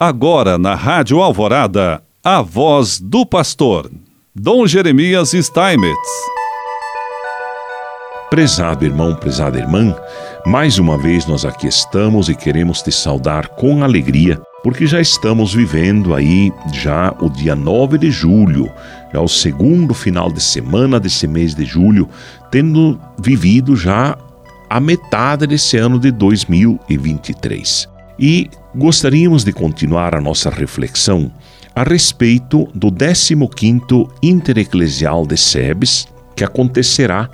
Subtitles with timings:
[0.00, 3.90] Agora na Rádio Alvorada, a voz do pastor,
[4.32, 5.98] Dom Jeremias Steinmetz.
[8.30, 9.92] Prezado irmão, prezada irmã,
[10.46, 15.52] mais uma vez nós aqui estamos e queremos te saudar com alegria, porque já estamos
[15.52, 18.70] vivendo aí já o dia 9 de julho,
[19.12, 22.08] já o segundo final de semana desse mês de julho,
[22.52, 24.16] tendo vivido já
[24.70, 27.88] a metade desse ano de 2023.
[28.16, 28.48] E
[28.78, 31.32] gostaríamos de continuar a nossa reflexão
[31.74, 37.28] a respeito do 15º Intereclesial de Sebes, que acontecerá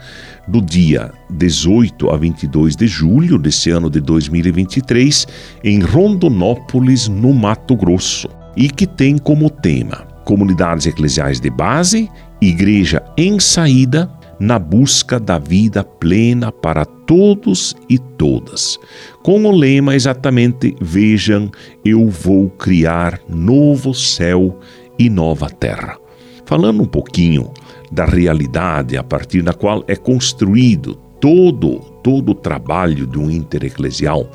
[0.48, 5.26] do dia 18 a 22 de julho desse ano de 2023
[5.62, 13.02] em Rondonópolis, no Mato Grosso, e que tem como tema Comunidades Eclesiais de Base, Igreja
[13.18, 18.78] em Saída na busca da vida plena para todos e todas.
[19.22, 21.50] Com o lema exatamente: Vejam,
[21.84, 24.58] eu vou criar novo céu
[24.98, 25.98] e nova terra.
[26.44, 27.52] Falando um pouquinho
[27.90, 34.30] da realidade a partir da qual é construído todo todo o trabalho de um intereclesial,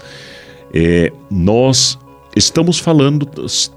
[0.73, 1.99] é, nós
[2.35, 3.29] estamos falando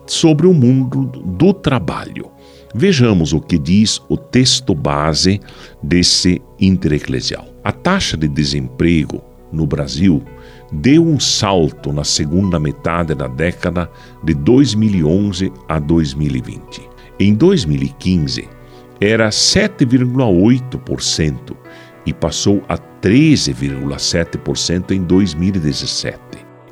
[0.07, 2.31] sobre o mundo do trabalho.
[2.75, 5.41] Vejamos o que diz o texto base
[5.83, 7.47] desse intereclesial.
[7.63, 10.23] A taxa de desemprego no Brasil
[10.73, 13.91] deu um salto na segunda metade da década
[14.25, 16.89] de 2011 a 2020.
[17.21, 18.49] Em 2015,
[18.99, 21.55] era 7,8%
[22.07, 26.21] e passou a 13,7% em 2017.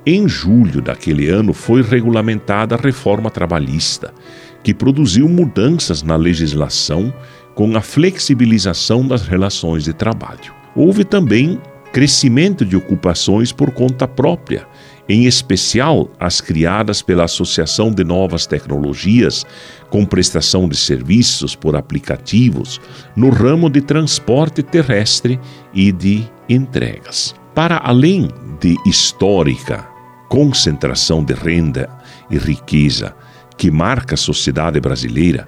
[0.07, 4.15] Em julho daquele ano foi regulamentada a reforma trabalhista,
[4.63, 7.13] que produziu mudanças na legislação
[7.55, 10.55] com a flexibilização das relações de trabalho.
[10.75, 11.61] Houve também
[11.93, 14.67] crescimento de ocupações por conta própria,
[15.09, 19.45] em especial as criadas pela Associação de Novas Tecnologias,
[19.89, 22.81] com prestação de serviços por aplicativos
[23.17, 25.41] no ramo de transporte terrestre
[25.75, 27.35] e de entregas.
[27.55, 28.29] Para além
[28.61, 29.89] de histórica
[30.29, 31.91] concentração de renda
[32.31, 33.17] e riqueza
[33.61, 35.47] que marca a sociedade brasileira,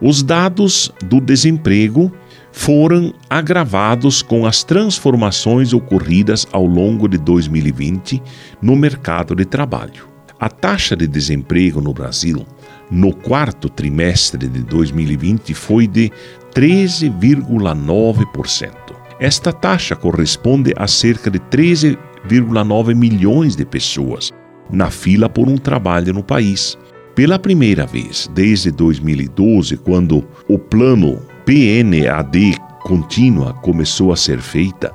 [0.00, 2.12] os dados do desemprego
[2.50, 8.20] foram agravados com as transformações ocorridas ao longo de 2020
[8.60, 10.08] no mercado de trabalho.
[10.40, 12.44] A taxa de desemprego no Brasil
[12.90, 16.10] no quarto trimestre de 2020 foi de
[16.52, 18.72] 13,9%.
[19.20, 24.32] Esta taxa corresponde a cerca de 13,9 milhões de pessoas
[24.68, 26.76] na fila por um trabalho no país,
[27.14, 34.92] pela primeira vez desde 2012, quando o plano PNAD contínua começou a ser feita,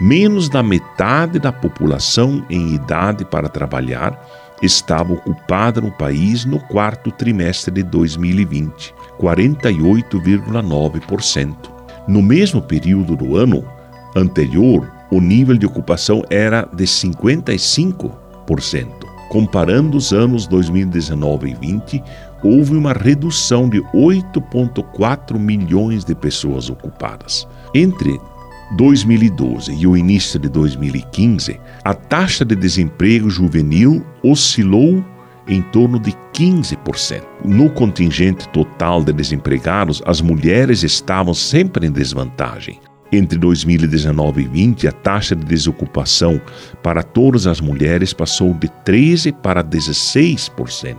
[0.00, 4.18] menos da metade da população em idade para trabalhar
[4.62, 11.56] estava ocupada no país no quarto trimestre de 2020, 48,9%.
[12.06, 13.64] No mesmo período do ano
[14.14, 18.99] anterior, o nível de ocupação era de 55%.
[19.30, 22.02] Comparando os anos 2019 e 20,
[22.42, 27.46] houve uma redução de 8,4 milhões de pessoas ocupadas.
[27.72, 28.20] Entre
[28.76, 35.00] 2012 e o início de 2015, a taxa de desemprego juvenil oscilou
[35.46, 37.22] em torno de 15%.
[37.44, 42.80] No contingente total de desempregados, as mulheres estavam sempre em desvantagem.
[43.12, 46.40] Entre 2019 e 20, a taxa de desocupação
[46.80, 50.96] para todas as mulheres passou de 13% para 16%.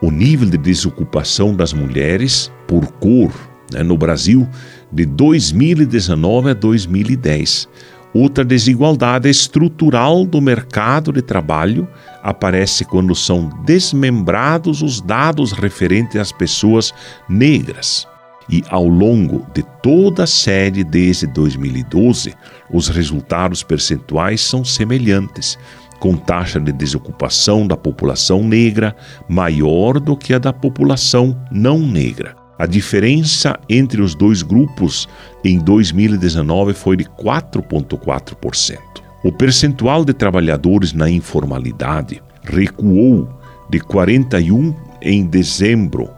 [0.00, 3.32] O nível de desocupação das mulheres por cor
[3.72, 4.48] né, no Brasil
[4.92, 7.68] de 2019 a 2010.
[8.14, 11.88] Outra desigualdade estrutural do mercado de trabalho
[12.22, 16.94] aparece quando são desmembrados os dados referentes às pessoas
[17.28, 18.06] negras
[18.48, 22.34] e ao longo de toda a série desde 2012,
[22.70, 25.58] os resultados percentuais são semelhantes,
[25.98, 28.94] com taxa de desocupação da população negra
[29.28, 32.36] maior do que a da população não negra.
[32.58, 35.08] A diferença entre os dois grupos
[35.44, 38.78] em 2019 foi de 4,4%.
[39.22, 43.28] O percentual de trabalhadores na informalidade recuou
[43.70, 46.10] de 41 em dezembro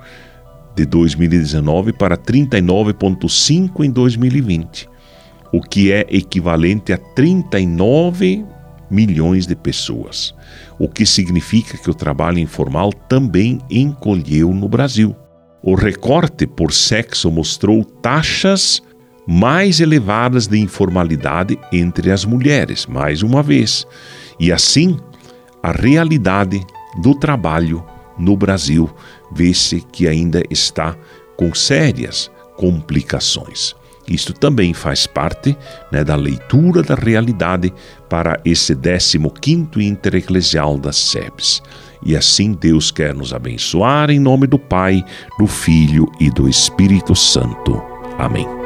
[0.74, 4.88] de 2019 para 39,5 em 2020,
[5.52, 8.44] o que é equivalente a 39
[8.90, 10.34] milhões de pessoas,
[10.78, 15.14] o que significa que o trabalho informal também encolheu no Brasil.
[15.62, 18.82] O recorte por sexo mostrou taxas
[19.26, 23.86] mais elevadas de informalidade entre as mulheres, mais uma vez,
[24.38, 24.96] e assim
[25.62, 26.60] a realidade
[27.02, 27.84] do trabalho
[28.18, 28.90] no Brasil,
[29.32, 30.96] vê-se que ainda está
[31.36, 33.74] com sérias complicações.
[34.08, 35.56] Isto também faz parte
[35.90, 37.72] né, da leitura da realidade
[38.08, 41.62] para esse 15º Intereclesial das SEBs.
[42.04, 45.04] E assim Deus quer nos abençoar em nome do Pai,
[45.38, 47.80] do Filho e do Espírito Santo.
[48.18, 48.59] Amém.